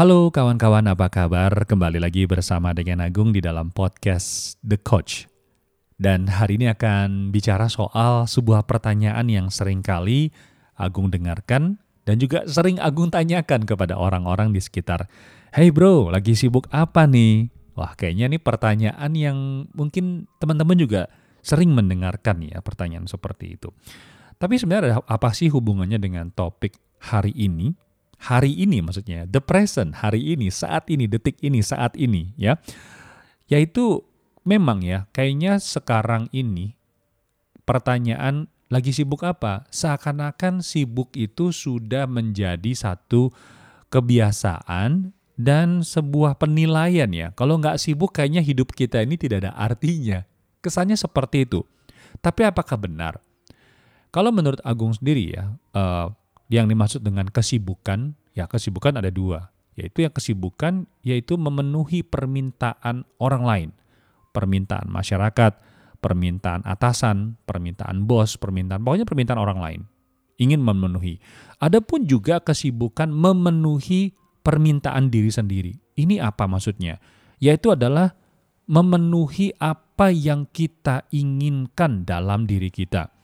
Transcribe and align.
Halo 0.00 0.32
kawan-kawan, 0.32 0.88
apa 0.88 1.12
kabar? 1.12 1.52
Kembali 1.68 2.00
lagi 2.00 2.24
bersama 2.24 2.72
dengan 2.72 3.04
Agung 3.04 3.36
di 3.36 3.44
dalam 3.44 3.68
podcast 3.68 4.56
The 4.64 4.80
Coach. 4.80 5.28
Dan 6.00 6.24
hari 6.24 6.56
ini 6.56 6.72
akan 6.72 7.28
bicara 7.28 7.68
soal 7.68 8.24
sebuah 8.24 8.64
pertanyaan 8.64 9.28
yang 9.28 9.52
sering 9.52 9.84
kali 9.84 10.32
Agung 10.72 11.12
dengarkan 11.12 11.84
dan 12.08 12.16
juga 12.16 12.48
sering 12.48 12.80
Agung 12.80 13.12
tanyakan 13.12 13.68
kepada 13.68 14.00
orang-orang 14.00 14.56
di 14.56 14.64
sekitar. 14.64 15.04
Hey 15.52 15.68
bro, 15.68 16.08
lagi 16.08 16.32
sibuk 16.32 16.64
apa 16.72 17.04
nih? 17.04 17.52
Wah 17.76 17.92
kayaknya 17.92 18.32
ini 18.32 18.38
pertanyaan 18.40 19.12
yang 19.12 19.68
mungkin 19.76 20.24
teman-teman 20.40 20.80
juga 20.80 21.12
sering 21.44 21.76
mendengarkan 21.76 22.40
ya 22.40 22.64
pertanyaan 22.64 23.04
seperti 23.04 23.60
itu. 23.60 23.68
Tapi 24.40 24.56
sebenarnya 24.56 25.04
apa 25.04 25.28
sih 25.36 25.52
hubungannya 25.52 26.00
dengan 26.00 26.32
topik 26.32 26.72
hari 27.04 27.36
ini? 27.36 27.89
Hari 28.20 28.52
ini 28.52 28.84
maksudnya, 28.84 29.24
the 29.24 29.40
present, 29.40 30.04
hari 30.04 30.36
ini, 30.36 30.52
saat 30.52 30.86
ini, 30.92 31.08
detik 31.08 31.40
ini, 31.40 31.64
saat 31.64 31.96
ini 31.96 32.36
ya. 32.36 32.60
Yaitu 33.48 34.04
memang 34.44 34.84
ya, 34.84 35.08
kayaknya 35.16 35.56
sekarang 35.56 36.28
ini 36.30 36.76
pertanyaan 37.64 38.46
lagi 38.70 38.94
sibuk 38.94 39.24
apa? 39.26 39.66
Seakan-akan 39.72 40.62
sibuk 40.62 41.10
itu 41.18 41.50
sudah 41.50 42.06
menjadi 42.06 42.70
satu 42.76 43.34
kebiasaan 43.90 45.10
dan 45.34 45.82
sebuah 45.82 46.38
penilaian 46.38 47.10
ya. 47.10 47.32
Kalau 47.34 47.58
nggak 47.58 47.80
sibuk 47.80 48.14
kayaknya 48.14 48.44
hidup 48.44 48.76
kita 48.76 49.02
ini 49.02 49.16
tidak 49.18 49.48
ada 49.48 49.52
artinya. 49.56 50.22
Kesannya 50.60 50.94
seperti 50.94 51.48
itu. 51.48 51.64
Tapi 52.20 52.44
apakah 52.44 52.76
benar? 52.76 53.18
Kalau 54.12 54.30
menurut 54.34 54.60
Agung 54.66 54.92
sendiri 54.92 55.34
ya, 55.34 55.54
uh, 55.72 56.12
yang 56.50 56.66
dimaksud 56.66 57.06
dengan 57.06 57.30
kesibukan, 57.30 58.18
ya 58.34 58.50
kesibukan 58.50 58.98
ada 58.98 59.08
dua, 59.08 59.54
yaitu 59.78 60.02
yang 60.02 60.10
kesibukan 60.10 60.90
yaitu 61.06 61.38
memenuhi 61.38 62.02
permintaan 62.02 63.06
orang 63.22 63.42
lain, 63.46 63.68
permintaan 64.34 64.90
masyarakat, 64.90 65.54
permintaan 66.02 66.66
atasan, 66.66 67.38
permintaan 67.46 68.04
bos, 68.04 68.34
permintaan 68.34 68.82
pokoknya 68.82 69.06
permintaan 69.06 69.40
orang 69.40 69.62
lain. 69.62 69.80
Ingin 70.40 70.58
memenuhi. 70.64 71.20
Adapun 71.60 72.08
juga 72.08 72.40
kesibukan 72.40 73.12
memenuhi 73.12 74.16
permintaan 74.40 75.12
diri 75.12 75.28
sendiri. 75.28 75.72
Ini 76.00 76.18
apa 76.24 76.48
maksudnya? 76.48 76.96
Yaitu 77.44 77.76
adalah 77.76 78.16
memenuhi 78.64 79.52
apa 79.60 80.08
yang 80.08 80.48
kita 80.48 81.04
inginkan 81.12 82.08
dalam 82.08 82.48
diri 82.48 82.72
kita 82.72 83.19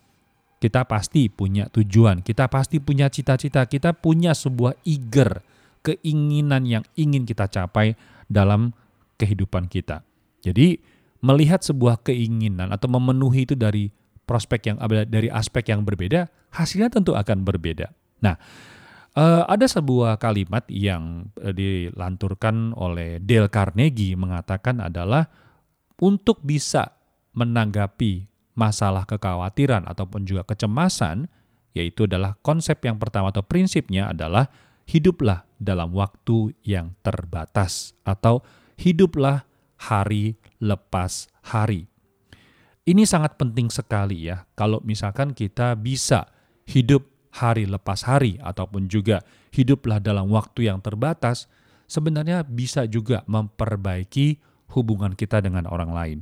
kita 0.67 0.83
pasti 0.83 1.31
punya 1.31 1.71
tujuan, 1.71 2.27
kita 2.27 2.51
pasti 2.51 2.83
punya 2.83 3.07
cita-cita, 3.07 3.63
kita 3.71 3.95
punya 3.95 4.35
sebuah 4.35 4.75
eager, 4.83 5.39
keinginan 5.87 6.67
yang 6.67 6.83
ingin 6.99 7.23
kita 7.23 7.47
capai 7.47 7.95
dalam 8.27 8.75
kehidupan 9.15 9.71
kita. 9.71 10.03
Jadi 10.43 10.83
melihat 11.23 11.63
sebuah 11.63 12.03
keinginan 12.03 12.75
atau 12.75 12.91
memenuhi 12.91 13.47
itu 13.47 13.55
dari 13.55 13.95
prospek 14.27 14.75
yang 14.75 14.77
dari 15.07 15.31
aspek 15.31 15.71
yang 15.71 15.87
berbeda, 15.87 16.27
hasilnya 16.51 16.91
tentu 16.91 17.15
akan 17.15 17.47
berbeda. 17.47 17.95
Nah, 18.27 18.35
eh, 19.15 19.43
ada 19.47 19.71
sebuah 19.71 20.19
kalimat 20.19 20.67
yang 20.67 21.31
eh, 21.39 21.55
dilanturkan 21.55 22.75
oleh 22.75 23.23
Dale 23.23 23.47
Carnegie 23.47 24.19
mengatakan 24.19 24.83
adalah 24.83 25.31
untuk 26.03 26.43
bisa 26.43 26.91
menanggapi 27.39 28.36
masalah 28.57 29.05
kekhawatiran 29.05 29.85
ataupun 29.87 30.25
juga 30.25 30.43
kecemasan, 30.49 31.29
yaitu 31.77 32.09
adalah 32.09 32.41
konsep 32.41 32.81
yang 32.83 32.97
pertama 32.97 33.29
atau 33.29 33.45
prinsipnya 33.45 34.11
adalah 34.11 34.49
hiduplah 34.89 35.45
dalam 35.61 35.93
waktu 35.93 36.57
yang 36.65 36.97
terbatas 37.05 37.93
atau 38.03 38.41
hiduplah 38.81 39.45
hari 39.77 40.41
lepas 40.57 41.29
hari. 41.45 41.87
Ini 42.87 43.03
sangat 43.05 43.37
penting 43.37 43.69
sekali 43.69 44.31
ya 44.31 44.49
kalau 44.57 44.81
misalkan 44.87 45.37
kita 45.37 45.77
bisa 45.77 46.31
hidup 46.65 47.05
hari 47.37 47.69
lepas 47.69 48.09
hari 48.09 48.41
ataupun 48.41 48.89
juga 48.89 49.21
hiduplah 49.53 50.01
dalam 50.01 50.33
waktu 50.33 50.73
yang 50.73 50.81
terbatas, 50.81 51.51
sebenarnya 51.85 52.47
bisa 52.47 52.89
juga 52.89 53.21
memperbaiki 53.29 54.41
hubungan 54.73 55.13
kita 55.13 55.45
dengan 55.45 55.69
orang 55.69 55.91
lain. 55.93 56.19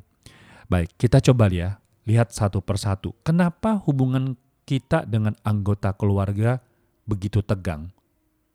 Baik, 0.67 0.97
kita 0.97 1.21
coba 1.21 1.53
ya 1.53 1.79
lihat 2.05 2.33
satu 2.33 2.61
persatu. 2.61 3.17
Kenapa 3.25 3.81
hubungan 3.85 4.37
kita 4.65 5.05
dengan 5.05 5.37
anggota 5.45 5.93
keluarga 5.97 6.61
begitu 7.05 7.41
tegang? 7.45 7.93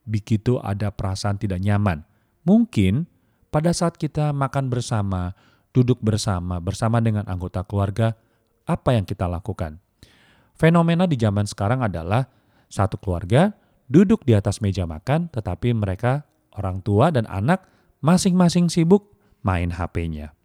Begitu 0.06 0.58
ada 0.62 0.90
perasaan 0.90 1.38
tidak 1.38 1.62
nyaman. 1.62 2.06
Mungkin 2.46 3.06
pada 3.54 3.74
saat 3.74 3.98
kita 3.98 4.34
makan 4.34 4.70
bersama, 4.70 5.34
duduk 5.74 6.02
bersama, 6.02 6.58
bersama 6.58 7.02
dengan 7.02 7.26
anggota 7.30 7.62
keluarga, 7.66 8.18
apa 8.66 8.94
yang 8.94 9.06
kita 9.06 9.26
lakukan? 9.26 9.82
Fenomena 10.58 11.06
di 11.06 11.18
zaman 11.18 11.46
sekarang 11.46 11.86
adalah 11.86 12.30
satu 12.70 12.98
keluarga 13.02 13.54
duduk 13.90 14.22
di 14.26 14.38
atas 14.38 14.62
meja 14.62 14.86
makan, 14.86 15.30
tetapi 15.34 15.74
mereka 15.74 16.30
orang 16.54 16.82
tua 16.86 17.10
dan 17.10 17.26
anak 17.26 17.66
masing-masing 18.06 18.70
sibuk 18.70 19.18
main 19.42 19.74
HP-nya. 19.74 20.39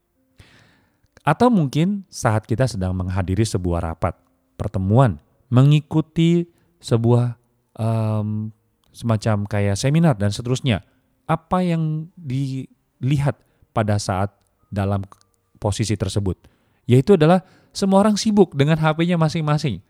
Atau 1.25 1.49
mungkin 1.49 2.05
saat 2.13 2.45
kita 2.45 2.69
sedang 2.69 2.93
menghadiri 2.93 3.49
sebuah 3.49 3.81
rapat, 3.81 4.13
pertemuan, 4.61 5.17
mengikuti 5.49 6.45
sebuah 6.85 7.41
um, 7.81 8.53
semacam 8.93 9.49
kayak 9.49 9.81
seminar 9.81 10.15
dan 10.21 10.29
seterusnya. 10.29 10.85
Apa 11.25 11.65
yang 11.65 12.13
dilihat 12.21 13.41
pada 13.73 13.97
saat 13.97 14.37
dalam 14.69 15.09
posisi 15.57 15.97
tersebut? 15.97 16.37
Yaitu 16.85 17.17
adalah 17.17 17.41
semua 17.73 18.05
orang 18.05 18.21
sibuk 18.21 18.53
dengan 18.53 18.77
HP-nya 18.77 19.17
masing-masing. 19.17 19.81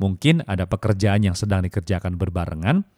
Mungkin 0.00 0.40
ada 0.48 0.64
pekerjaan 0.64 1.20
yang 1.20 1.36
sedang 1.36 1.60
dikerjakan 1.68 2.16
berbarengan, 2.16 2.88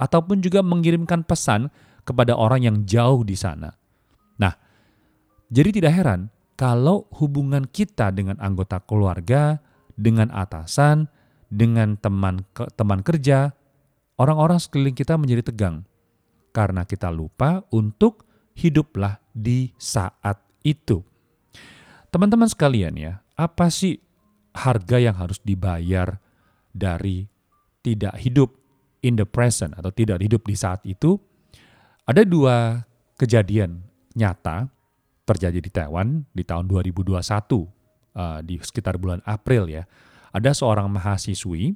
ataupun 0.00 0.40
juga 0.40 0.64
mengirimkan 0.64 1.28
pesan 1.28 1.68
kepada 2.08 2.32
orang 2.32 2.64
yang 2.64 2.76
jauh 2.88 3.20
di 3.20 3.36
sana. 3.36 3.76
Nah, 4.40 4.56
jadi 5.52 5.68
tidak 5.76 5.92
heran 5.92 6.32
kalau 6.60 7.08
hubungan 7.16 7.64
kita 7.64 8.12
dengan 8.12 8.36
anggota 8.36 8.84
keluarga, 8.84 9.64
dengan 9.96 10.28
atasan, 10.28 11.08
dengan 11.48 11.96
teman 11.96 12.44
teman 12.76 13.00
kerja, 13.00 13.56
orang-orang 14.20 14.60
sekeliling 14.60 14.92
kita 14.92 15.16
menjadi 15.16 15.48
tegang 15.48 15.88
karena 16.52 16.84
kita 16.84 17.08
lupa 17.08 17.64
untuk 17.72 18.28
hiduplah 18.52 19.24
di 19.32 19.72
saat 19.80 20.36
itu. 20.60 21.00
Teman-teman 22.12 22.52
sekalian 22.52 22.92
ya, 22.92 23.24
apa 23.40 23.72
sih 23.72 23.96
harga 24.52 25.00
yang 25.00 25.16
harus 25.16 25.40
dibayar 25.40 26.20
dari 26.76 27.24
tidak 27.80 28.20
hidup 28.20 28.52
in 29.00 29.16
the 29.16 29.24
present 29.24 29.72
atau 29.80 29.88
tidak 29.88 30.20
hidup 30.20 30.44
di 30.44 30.52
saat 30.52 30.84
itu? 30.84 31.16
Ada 32.04 32.28
dua 32.28 32.84
kejadian 33.16 33.80
nyata 34.12 34.68
terjadi 35.30 35.58
di 35.62 35.70
Taiwan 35.70 36.26
di 36.34 36.42
tahun 36.42 36.66
2021 36.66 37.14
uh, 37.14 38.40
di 38.42 38.58
sekitar 38.58 38.98
bulan 38.98 39.22
April 39.22 39.70
ya. 39.70 39.86
Ada 40.30 40.54
seorang 40.54 40.90
mahasiswi 40.90 41.74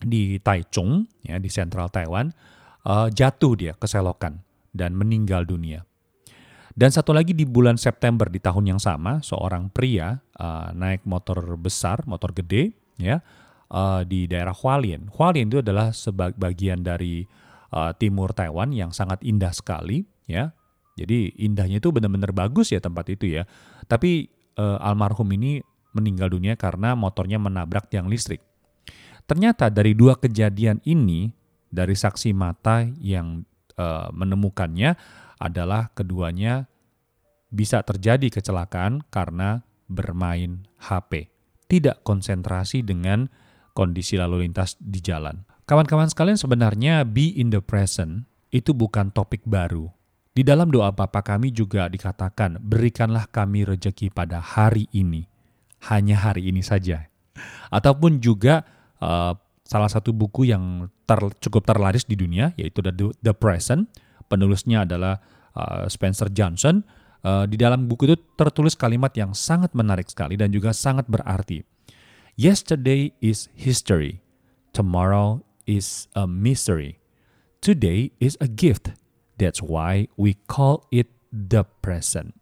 di 0.00 0.40
Taichung 0.40 1.04
ya 1.24 1.36
di 1.36 1.48
sentral 1.52 1.92
Taiwan 1.92 2.32
uh, 2.88 3.08
jatuh 3.12 3.54
dia 3.56 3.72
keselokan 3.76 4.40
dan 4.72 4.96
meninggal 4.96 5.44
dunia. 5.44 5.84
Dan 6.70 6.94
satu 6.94 7.10
lagi 7.10 7.34
di 7.34 7.42
bulan 7.42 7.74
September 7.74 8.30
di 8.30 8.38
tahun 8.38 8.76
yang 8.76 8.80
sama, 8.80 9.18
seorang 9.20 9.68
pria 9.74 10.22
uh, 10.38 10.70
naik 10.70 11.02
motor 11.02 11.58
besar, 11.58 12.06
motor 12.06 12.30
gede, 12.30 12.72
ya, 12.96 13.20
uh, 13.74 14.06
di 14.06 14.30
daerah 14.30 14.54
Hualien. 14.54 15.10
Hualien 15.10 15.50
itu 15.50 15.60
adalah 15.60 15.90
sebagian 15.90 16.86
dari 16.86 17.26
uh, 17.74 17.90
timur 17.98 18.30
Taiwan 18.32 18.70
yang 18.70 18.94
sangat 18.94 19.18
indah 19.26 19.50
sekali, 19.50 20.06
ya. 20.30 20.54
Jadi 21.00 21.32
indahnya 21.40 21.80
itu 21.80 21.88
benar-benar 21.88 22.36
bagus 22.36 22.76
ya 22.76 22.80
tempat 22.84 23.08
itu 23.08 23.40
ya. 23.40 23.48
Tapi 23.88 24.28
uh, 24.60 24.76
almarhum 24.84 25.32
ini 25.32 25.64
meninggal 25.96 26.28
dunia 26.30 26.54
karena 26.60 26.92
motornya 26.92 27.40
menabrak 27.40 27.88
tiang 27.88 28.06
listrik. 28.06 28.44
Ternyata 29.24 29.72
dari 29.72 29.96
dua 29.96 30.18
kejadian 30.20 30.84
ini, 30.84 31.32
dari 31.70 31.96
saksi 31.96 32.36
mata 32.36 32.84
yang 33.00 33.46
uh, 33.80 34.12
menemukannya 34.12 34.92
adalah 35.40 35.88
keduanya 35.96 36.68
bisa 37.48 37.80
terjadi 37.82 38.28
kecelakaan 38.28 39.02
karena 39.08 39.64
bermain 39.88 40.68
HP. 40.82 41.32
Tidak 41.70 42.02
konsentrasi 42.02 42.82
dengan 42.82 43.30
kondisi 43.72 44.18
lalu 44.18 44.46
lintas 44.46 44.76
di 44.82 44.98
jalan. 44.98 45.46
Kawan-kawan 45.64 46.10
sekalian 46.10 46.38
sebenarnya 46.38 47.06
be 47.06 47.30
in 47.30 47.54
the 47.54 47.62
present 47.62 48.26
itu 48.50 48.74
bukan 48.74 49.14
topik 49.14 49.46
baru 49.46 49.99
di 50.30 50.46
dalam 50.46 50.70
doa 50.70 50.94
Bapa 50.94 51.26
kami 51.26 51.50
juga 51.50 51.90
dikatakan, 51.90 52.62
berikanlah 52.62 53.26
kami 53.26 53.66
rejeki 53.66 54.14
pada 54.14 54.38
hari 54.38 54.86
ini, 54.94 55.26
hanya 55.90 56.22
hari 56.22 56.54
ini 56.54 56.62
saja. 56.62 57.10
Ataupun 57.70 58.22
juga 58.22 58.62
uh, 59.02 59.34
salah 59.66 59.90
satu 59.90 60.14
buku 60.14 60.50
yang 60.50 60.86
ter, 61.06 61.18
cukup 61.42 61.66
terlaris 61.66 62.06
di 62.06 62.14
dunia, 62.14 62.54
yaitu 62.54 62.78
The, 62.78 62.94
The 63.22 63.34
Present, 63.34 63.90
penulisnya 64.30 64.86
adalah 64.86 65.18
uh, 65.58 65.90
Spencer 65.90 66.30
Johnson. 66.30 66.86
Uh, 67.20 67.44
di 67.44 67.60
dalam 67.60 67.84
buku 67.84 68.08
itu 68.08 68.16
tertulis 68.38 68.72
kalimat 68.78 69.12
yang 69.12 69.36
sangat 69.36 69.76
menarik 69.76 70.08
sekali 70.08 70.38
dan 70.38 70.54
juga 70.54 70.70
sangat 70.70 71.10
berarti. 71.10 71.66
Yesterday 72.38 73.12
is 73.20 73.52
history, 73.52 74.22
tomorrow 74.72 75.44
is 75.68 76.08
a 76.16 76.24
mystery. 76.24 76.96
Today 77.60 78.16
is 78.22 78.40
a 78.40 78.48
gift. 78.48 78.96
That's 79.40 79.64
why 79.64 80.12
we 80.20 80.36
call 80.44 80.84
it 80.92 81.08
the 81.32 81.64
present. 81.80 82.36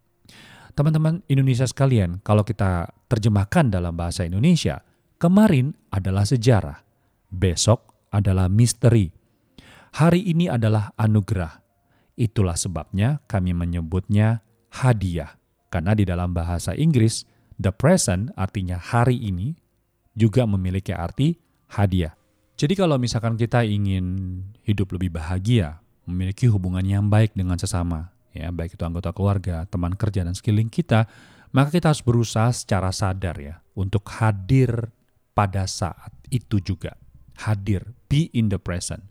Teman-teman 0.75 1.23
Indonesia 1.31 1.63
sekalian, 1.63 2.19
kalau 2.27 2.43
kita 2.43 2.91
terjemahkan 3.07 3.71
dalam 3.71 3.95
bahasa 3.95 4.27
Indonesia, 4.27 4.83
kemarin 5.23 5.79
adalah 5.95 6.27
sejarah, 6.27 6.83
besok 7.31 8.11
adalah 8.11 8.51
misteri, 8.51 9.15
hari 9.95 10.27
ini 10.27 10.51
adalah 10.51 10.91
anugerah. 10.99 11.63
Itulah 12.19 12.59
sebabnya 12.59 13.23
kami 13.31 13.55
menyebutnya 13.55 14.43
hadiah. 14.75 15.39
Karena 15.71 15.95
di 15.95 16.03
dalam 16.03 16.35
bahasa 16.35 16.75
Inggris, 16.75 17.23
the 17.63 17.71
present 17.71 18.35
artinya 18.35 18.75
hari 18.75 19.23
ini 19.23 19.55
juga 20.19 20.43
memiliki 20.51 20.91
arti 20.91 21.39
hadiah. 21.79 22.19
Jadi 22.59 22.75
kalau 22.75 22.99
misalkan 22.99 23.39
kita 23.39 23.63
ingin 23.63 24.43
hidup 24.67 24.91
lebih 24.99 25.15
bahagia, 25.15 25.79
memiliki 26.09 26.49
hubungan 26.49 26.83
yang 26.83 27.07
baik 27.13 27.37
dengan 27.37 27.61
sesama, 27.61 28.11
ya 28.33 28.49
baik 28.49 28.75
itu 28.75 28.83
anggota 28.83 29.13
keluarga, 29.13 29.69
teman 29.69 29.93
kerja 29.93 30.25
dan 30.25 30.33
sekeliling 30.33 30.73
kita, 30.73 31.05
maka 31.53 31.69
kita 31.69 31.93
harus 31.93 32.01
berusaha 32.01 32.49
secara 32.53 32.89
sadar 32.89 33.37
ya 33.37 33.61
untuk 33.77 34.09
hadir 34.17 34.89
pada 35.37 35.69
saat 35.69 36.11
itu 36.33 36.59
juga. 36.65 36.97
Hadir, 37.39 37.95
be 38.11 38.33
in 38.35 38.51
the 38.51 38.59
present. 38.59 39.05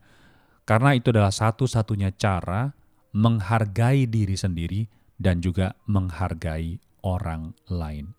Karena 0.68 0.92
itu 0.92 1.16
adalah 1.16 1.32
satu-satunya 1.32 2.12
cara 2.20 2.76
menghargai 3.16 4.04
diri 4.10 4.36
sendiri 4.36 4.84
dan 5.16 5.40
juga 5.40 5.78
menghargai 5.88 6.76
orang 7.08 7.56
lain. 7.72 8.17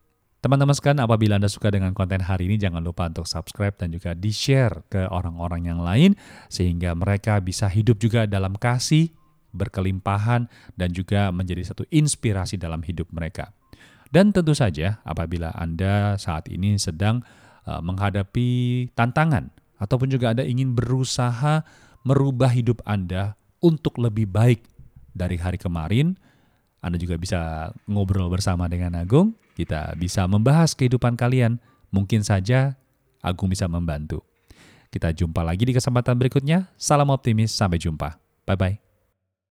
Teman-teman 0.48 0.72
sekalian, 0.72 1.04
apabila 1.04 1.36
Anda 1.36 1.52
suka 1.52 1.68
dengan 1.68 1.92
konten 1.92 2.24
hari 2.24 2.48
ini, 2.48 2.56
jangan 2.56 2.80
lupa 2.80 3.04
untuk 3.04 3.28
subscribe 3.28 3.76
dan 3.76 3.92
juga 3.92 4.16
di-share 4.16 4.80
ke 4.88 5.04
orang-orang 5.04 5.68
yang 5.68 5.84
lain, 5.84 6.16
sehingga 6.48 6.96
mereka 6.96 7.36
bisa 7.44 7.68
hidup 7.68 8.00
juga 8.00 8.24
dalam 8.24 8.56
kasih, 8.56 9.12
berkelimpahan, 9.52 10.48
dan 10.72 10.88
juga 10.96 11.28
menjadi 11.36 11.68
satu 11.68 11.84
inspirasi 11.92 12.56
dalam 12.56 12.80
hidup 12.80 13.12
mereka. 13.12 13.52
Dan 14.08 14.32
tentu 14.32 14.56
saja 14.56 15.04
apabila 15.04 15.52
Anda 15.52 16.16
saat 16.16 16.48
ini 16.48 16.80
sedang 16.80 17.20
uh, 17.68 17.84
menghadapi 17.84 18.88
tantangan 18.96 19.52
ataupun 19.76 20.08
juga 20.08 20.32
Anda 20.32 20.48
ingin 20.48 20.72
berusaha 20.72 21.60
merubah 22.08 22.56
hidup 22.56 22.80
Anda 22.88 23.36
untuk 23.60 24.00
lebih 24.00 24.32
baik 24.32 24.64
dari 25.12 25.36
hari 25.36 25.60
kemarin, 25.60 26.16
Anda 26.78 26.96
juga 26.96 27.18
bisa 27.18 27.70
ngobrol 27.90 28.30
bersama 28.30 28.70
dengan 28.70 28.94
Agung, 28.94 29.34
kita 29.58 29.94
bisa 29.98 30.24
membahas 30.30 30.74
kehidupan 30.78 31.18
kalian, 31.18 31.58
mungkin 31.90 32.22
saja 32.22 32.78
Agung 33.18 33.50
bisa 33.50 33.66
membantu. 33.66 34.22
Kita 34.88 35.12
jumpa 35.12 35.44
lagi 35.44 35.68
di 35.68 35.76
kesempatan 35.76 36.16
berikutnya. 36.16 36.70
Salam 36.80 37.12
optimis, 37.12 37.52
sampai 37.52 37.76
jumpa. 37.76 38.16
Bye-bye. 38.48 38.87